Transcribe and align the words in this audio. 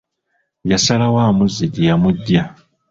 Yasalawo 0.71 1.17
amuzze 1.29 1.65
gye 1.73 1.83
yamuggya. 1.89 2.43